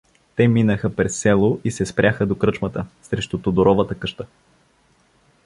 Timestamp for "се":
1.71-1.85